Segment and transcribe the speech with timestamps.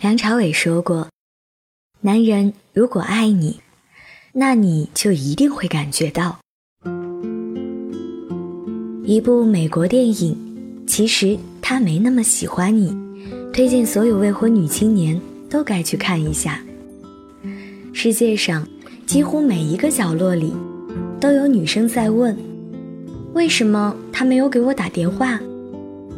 [0.00, 1.08] 梁朝伟说过
[2.02, 3.58] ：“男人如果爱你，
[4.32, 6.38] 那你就一定会感觉到。”
[9.02, 10.36] 一部美国电影，
[10.86, 12.96] 其实他没那么喜欢你，
[13.52, 16.62] 推荐所有未婚女青年都该去看一下。
[17.92, 18.64] 世界上
[19.04, 20.54] 几乎每一个角落里，
[21.18, 22.38] 都有女生在问：
[23.34, 25.40] 为什么他没有给我打电话？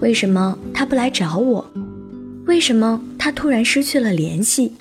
[0.00, 1.64] 为什么他不来找我？
[2.48, 4.72] 为什么他突然失去了联系？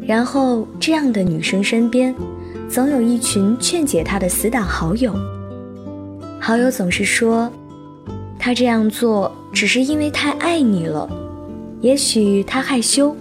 [0.00, 2.14] 然后，这样的女生身边，
[2.66, 5.14] 总有一群劝解她的死党好友。
[6.40, 7.52] 好友总是说，
[8.38, 11.06] 他这样做只是因为太爱你了。
[11.82, 13.14] 也许他害羞，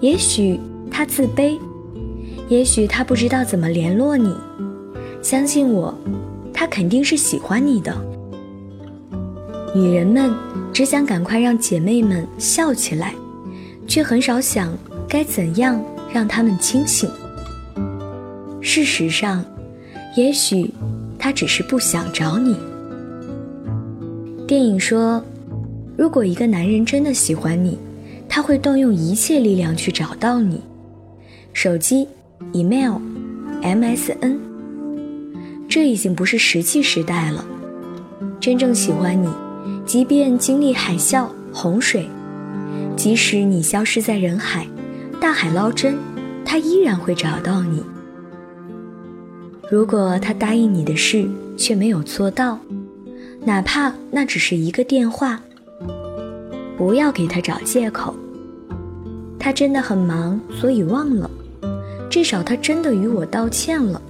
[0.00, 0.58] 也许
[0.90, 1.56] 他自卑，
[2.48, 4.34] 也许他不知道怎么联络你。
[5.22, 5.96] 相信我，
[6.52, 7.94] 他肯定是喜欢你的。
[9.72, 10.34] 女人们
[10.76, 13.14] 只想赶快让姐妹们笑起来，
[13.88, 14.76] 却很少想
[15.08, 17.08] 该怎样让她们清醒。
[18.60, 19.42] 事实上，
[20.18, 20.70] 也许
[21.18, 22.54] 他只是不想找你。
[24.46, 25.24] 电影说，
[25.96, 27.78] 如果一个男人真的喜欢你，
[28.28, 30.60] 他会动用一切力量去找到你。
[31.54, 32.06] 手机、
[32.52, 33.00] email、
[33.62, 34.36] MSN，
[35.70, 37.42] 这已经不是石器时代了。
[38.38, 39.26] 真正喜欢你。
[39.86, 42.10] 即便经历海啸、洪水，
[42.96, 44.66] 即使你消失在人海，
[45.20, 45.96] 大海捞针，
[46.44, 47.80] 他依然会找到你。
[49.70, 52.58] 如果他答应你的事却没有做到，
[53.44, 55.40] 哪怕那只是一个电话，
[56.76, 58.12] 不要给他找借口。
[59.38, 61.30] 他真的很忙，所以忘了。
[62.10, 64.02] 至少他真的与我道歉了。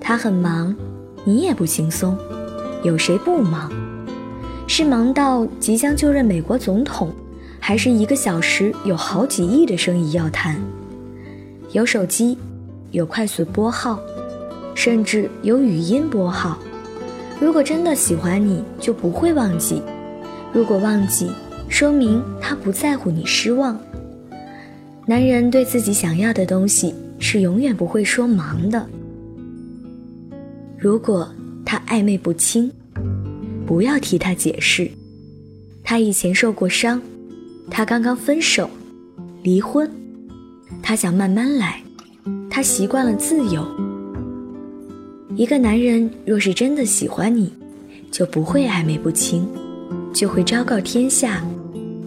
[0.00, 0.72] 他很忙，
[1.24, 2.16] 你也不轻松，
[2.84, 3.68] 有谁不忙？
[4.66, 7.12] 是忙到即将就任美国总统，
[7.60, 10.58] 还是一个小时有好几亿的生意要谈？
[11.72, 12.38] 有手机，
[12.90, 13.98] 有快速拨号，
[14.74, 16.58] 甚至有语音拨号。
[17.40, 19.82] 如果真的喜欢你，就不会忘记；
[20.52, 21.30] 如果忘记，
[21.68, 23.78] 说明他不在乎你失望。
[25.06, 28.86] 男人对自己想要的东西是永远不会说忙的。
[30.78, 31.28] 如果
[31.64, 32.72] 他暧昧不清。
[33.66, 34.90] 不要替他解释，
[35.82, 37.00] 他以前受过伤，
[37.70, 38.68] 他刚刚分手，
[39.42, 39.90] 离婚，
[40.82, 41.82] 他想慢慢来，
[42.50, 43.66] 他习惯了自由。
[45.34, 47.52] 一个男人若是真的喜欢你，
[48.10, 49.46] 就不会暧昧不清，
[50.12, 51.42] 就会昭告天下，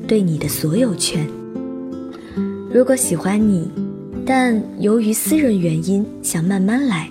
[0.07, 1.25] 对你的所有权。
[2.71, 3.67] 如果喜欢你，
[4.25, 7.09] 但由于私人原因想慢慢来，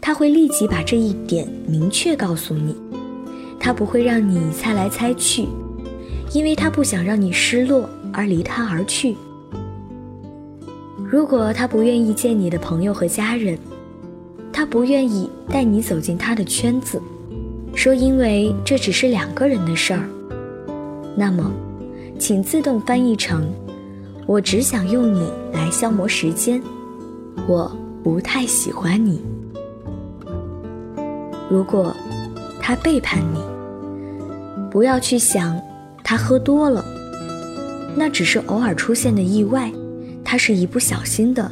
[0.00, 2.74] 他会立即把这一点明确告诉你。
[3.60, 5.46] 他不会让你猜来猜去，
[6.32, 9.16] 因为他不想让你失落而离他而去。
[11.10, 13.58] 如果他不愿意见你的朋友和家人，
[14.52, 17.00] 他不愿意带你走进他的圈子，
[17.74, 20.08] 说因为这只是两个人的事儿，
[21.16, 21.50] 那么，
[22.18, 23.46] 请自动翻译成：
[24.26, 26.62] 我只想用你来消磨时间，
[27.46, 27.70] 我
[28.02, 29.20] 不太喜欢你。
[31.50, 31.94] 如果。
[32.68, 33.40] 他背叛你，
[34.70, 35.58] 不要去想
[36.04, 36.84] 他喝多了，
[37.96, 39.72] 那只是偶尔出现的意外，
[40.22, 41.50] 他是一不小心的。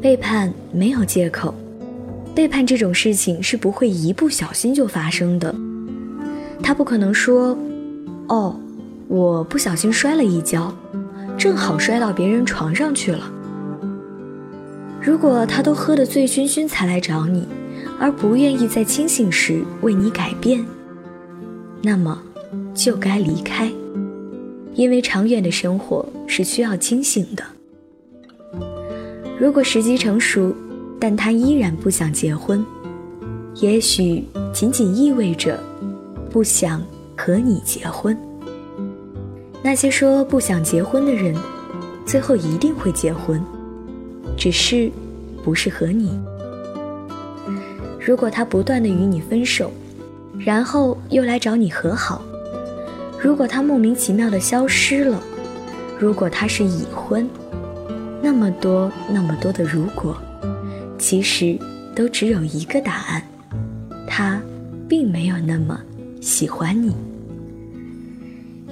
[0.00, 1.54] 背叛没有借口，
[2.34, 5.54] 背叛这种事情是不会一不小心就发生的。
[6.60, 7.56] 他不可能说
[8.26, 8.58] ：“哦，
[9.06, 10.74] 我不小心摔了一跤，
[11.38, 13.30] 正好摔到别人床上去了。”
[15.00, 17.46] 如果他都喝得醉醺醺才来找你。
[17.98, 20.64] 而不愿意在清醒时为你改变，
[21.82, 22.22] 那么
[22.74, 23.70] 就该离开，
[24.74, 27.44] 因为长远的生活是需要清醒的。
[29.38, 30.54] 如果时机成熟，
[31.00, 32.64] 但他依然不想结婚，
[33.56, 35.62] 也许仅仅意味着
[36.30, 36.82] 不想
[37.16, 38.16] 和你结婚。
[39.62, 41.36] 那些说不想结婚的人，
[42.06, 43.42] 最后一定会结婚，
[44.36, 44.90] 只是
[45.44, 46.18] 不是和你。
[48.08, 49.70] 如果他不断的与你分手，
[50.38, 52.22] 然后又来找你和好；
[53.20, 55.18] 如果他莫名其妙的消失了；
[55.98, 57.28] 如果他是已婚，
[58.22, 60.16] 那么多那么多的如果，
[60.96, 61.58] 其实
[61.94, 63.22] 都只有一个答案：
[64.06, 64.40] 他
[64.88, 65.78] 并没有那么
[66.18, 66.96] 喜欢你。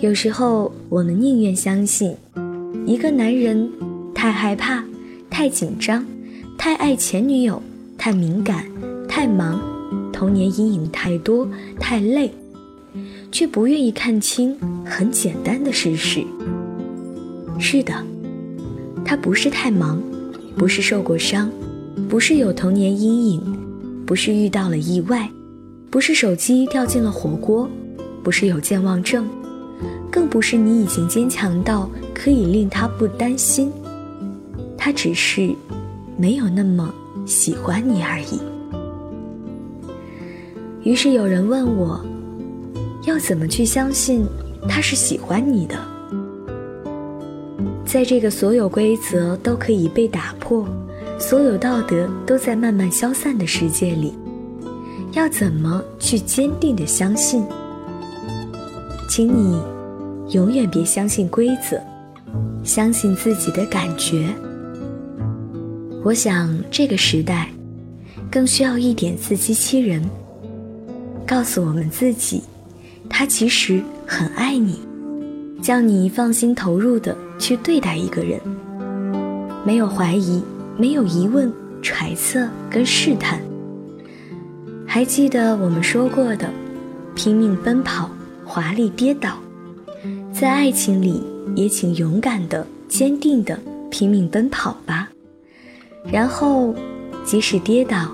[0.01, 2.17] 有时候，我们宁愿相信，
[2.87, 3.71] 一个男人
[4.15, 4.83] 太害怕、
[5.29, 6.07] 太紧张、
[6.57, 7.63] 太爱前女友、
[7.99, 8.65] 太敏感。
[9.19, 9.59] 太忙，
[10.13, 11.49] 童年阴影太多，
[11.81, 12.31] 太累，
[13.33, 14.55] 却不愿意看清
[14.85, 16.23] 很简单的事实。
[17.59, 17.95] 是的，
[19.07, 20.03] 他不是太忙，
[20.55, 21.51] 不是受过伤，
[22.11, 23.59] 不是有童年阴影，
[24.05, 25.27] 不是遇到了意外，
[25.89, 27.67] 不是手机掉进了火锅，
[28.23, 29.27] 不是有健忘症，
[30.11, 33.73] 更不是你已经坚强到可以令他不担心。
[34.77, 35.55] 他只是
[36.19, 38.39] 没有那么喜欢你而已。
[40.87, 42.01] 于是有人问我，
[43.07, 44.25] 要怎么去相信
[44.69, 45.77] 他是喜欢你的？
[47.85, 50.65] 在这个所有规则都可以被打破，
[51.19, 54.15] 所有道德都在慢慢消散的世界里，
[55.11, 57.43] 要怎么去坚定的相信？
[59.11, 59.61] 请你
[60.31, 61.81] 永远别相信规则，
[62.63, 64.29] 相信自己的感觉。
[66.05, 67.51] 我想这个时代，
[68.31, 70.01] 更需要一点自欺欺人。
[71.27, 72.43] 告诉我们自己，
[73.11, 74.81] 他其实很爱你，
[75.61, 78.41] 叫你放心投入的去对待一个人，
[79.65, 80.41] 没有怀疑，
[80.79, 81.53] 没有疑问、
[81.83, 83.41] 揣测跟试探。
[84.87, 86.49] 还记得我们说过的，
[87.17, 88.09] 拼命奔跑，
[88.45, 89.37] 华丽跌倒，
[90.33, 91.21] 在爱情里
[91.57, 93.59] 也请勇敢的、坚定的
[93.91, 95.09] 拼命奔跑吧。
[96.09, 96.73] 然后，
[97.25, 98.13] 即使跌倒，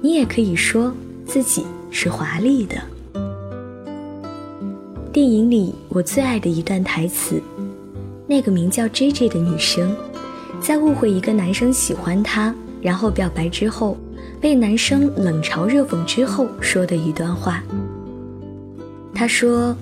[0.00, 0.94] 你也可以说
[1.26, 1.64] 自己。
[1.96, 2.74] 是华丽的。
[5.12, 7.40] 电影里我最爱的一段台词，
[8.26, 9.94] 那个名叫 J J 的女生，
[10.60, 12.52] 在误会一个男生喜欢她，
[12.82, 13.96] 然后表白之后，
[14.40, 17.62] 被男生冷嘲热讽之后说的一段话。
[19.14, 19.76] 她说：“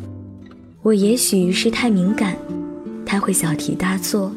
[0.82, 2.36] 我也许是太敏感，
[3.06, 4.30] 他会小题大做，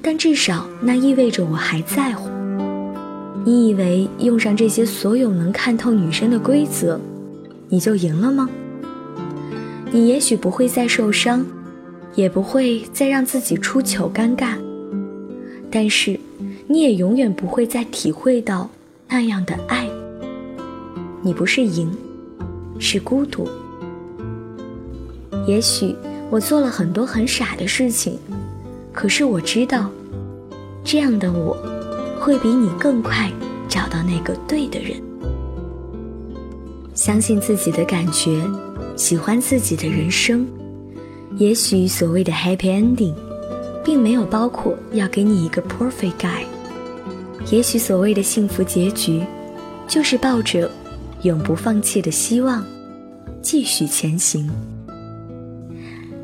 [0.00, 2.30] 但至少那意味着我还在乎。”
[3.44, 7.00] 你以为用上这些所有能看透女生的规则，
[7.70, 8.50] 你就赢了吗？
[9.90, 11.46] 你也许不会再受伤，
[12.14, 14.58] 也不会再让自己出糗尴尬，
[15.70, 16.20] 但是
[16.66, 18.68] 你也永远不会再体会到
[19.08, 19.88] 那样的爱。
[21.22, 21.90] 你不是赢，
[22.78, 23.48] 是孤独。
[25.46, 25.96] 也许
[26.28, 28.18] 我做了很多很傻的事情，
[28.92, 29.90] 可是我知道，
[30.84, 31.56] 这样的我。
[32.20, 33.32] 会比你更快
[33.66, 35.02] 找到那个对的人。
[37.00, 38.46] 相信自己的感觉，
[38.94, 40.46] 喜欢自己的人生。
[41.38, 43.14] 也许所谓的 happy ending，
[43.82, 46.44] 并没有包括要给你一个 perfect guy。
[47.50, 49.24] 也许所谓的幸福结局，
[49.88, 50.70] 就是抱着
[51.22, 52.62] 永不放弃的希望，
[53.40, 54.50] 继续前行。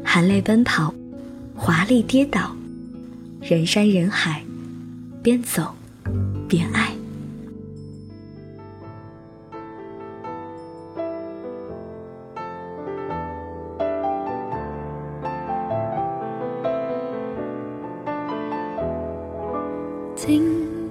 [0.05, 0.93] 含泪奔跑，
[1.55, 2.55] 华丽跌倒，
[3.41, 4.45] 人山人海，
[5.23, 5.75] 边走。
[6.47, 6.96] 边爱。
[20.27, 20.43] 请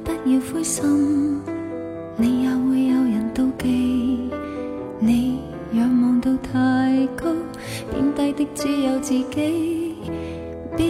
[0.01, 1.41] 不要灰心，
[2.15, 4.29] 你也会有人妒忌。
[4.97, 5.41] 你
[5.73, 7.25] 仰望到太高，
[7.91, 9.95] 贬低的只有自己。
[10.77, 10.87] 别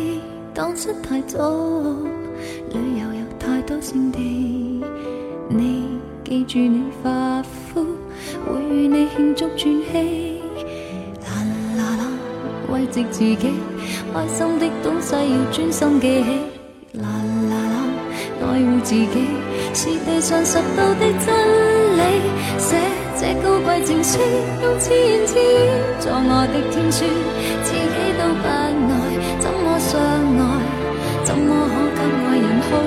[0.54, 1.40] 当失太早，
[2.70, 4.84] 旅游有太多胜地。
[5.50, 7.84] 你记住，你发肤
[8.46, 10.40] 会与你庆祝转机。
[11.24, 11.34] 啦
[11.78, 12.08] 啦啦，
[12.72, 13.38] 慰藉自己，
[14.14, 16.30] 开心的东西要专心记起。
[17.02, 17.35] 啦啦啦，
[18.56, 19.28] 爱护自己
[19.74, 21.28] 是地上拾到的真
[22.00, 22.02] 理。
[22.58, 22.78] 写
[23.20, 24.18] 这高贵情书，
[24.64, 25.44] 用自言自语
[26.00, 27.04] 作我的天书，
[27.68, 28.72] 自己都不爱，
[29.40, 30.42] 怎么相爱？
[31.26, 32.80] 怎么可给爱人好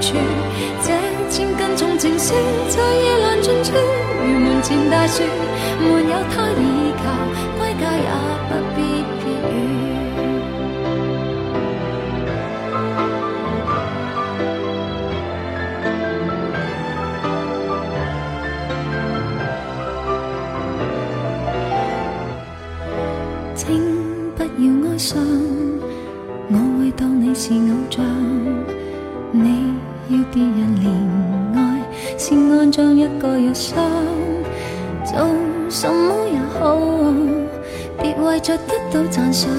[0.00, 0.14] 处？
[0.86, 0.94] 这
[1.28, 2.32] 千斤重情书
[2.68, 3.74] 在夜阑尽处，
[4.22, 5.24] 如门前大树，
[5.80, 7.04] 没有他倚靠，
[7.58, 8.06] 归家也
[8.46, 8.75] 不
[24.36, 25.18] 不要哀伤，
[26.50, 28.04] 我会当你是偶像，
[29.32, 29.72] 你
[30.10, 30.86] 要别人怜。
[31.58, 31.58] 爱，
[32.18, 33.76] 先安装一个药箱，
[35.04, 35.26] 做
[35.70, 36.78] 什么也好，
[38.02, 39.50] 别为着得到赞赏。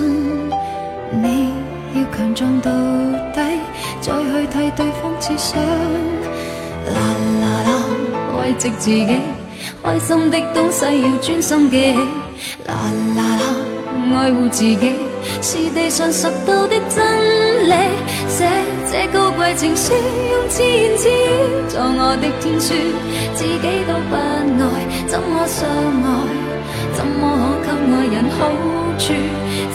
[1.12, 1.50] 你
[1.96, 2.72] 要强壮到
[3.34, 3.42] 底，
[4.00, 5.60] 再去替对方设想。
[6.94, 7.00] 啦
[7.42, 7.70] 啦啦，
[8.40, 9.08] 慰藉自己，
[9.84, 11.98] 开心的东西要专心记起。
[12.68, 12.76] 啦
[13.16, 13.44] 啦啦，
[14.16, 14.96] 爱护自己，
[15.42, 17.74] 是地上拾到的真理。
[18.28, 18.46] 写
[18.92, 21.12] 这高贵情书，用自言自语
[21.70, 22.74] 作我的天书，
[23.36, 24.76] 自己都不爱，
[25.08, 26.08] 怎么相爱？
[26.94, 27.22] 怎么
[27.64, 28.40] 可给爱人好？
[28.98, 29.14] 处。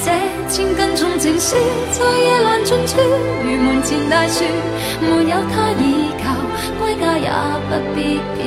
[0.05, 0.11] 这
[0.49, 1.57] 千斤重情书，
[1.93, 4.45] 在夜阑尽处，如门前大树，
[5.01, 5.83] 没有他倚
[6.23, 6.25] 靠，
[6.81, 7.29] 归家也
[7.69, 8.41] 不必偏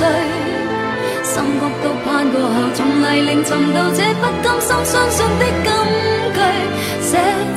[0.00, 0.02] 远。
[1.22, 5.68] 心谷都攀过后，从泥泞寻到这不甘心相信的金
[6.34, 6.38] 句，
[7.00, 7.10] 写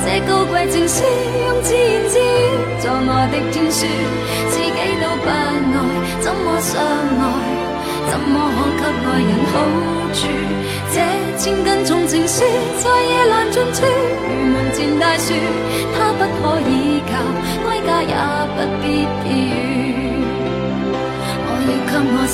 [0.03, 2.21] 这高贵情书，用自言自语
[2.79, 3.85] 作我的天书，
[4.49, 5.31] 自己都不爱，
[6.21, 7.23] 怎么相爱？
[8.09, 8.33] 怎么
[8.79, 9.53] 可给爱人好
[10.13, 10.19] 处？
[10.93, 10.95] 这
[11.37, 12.35] 千斤重情书，
[12.79, 15.33] 在夜阑尽处，如门前大树，
[15.93, 16.71] 它不可以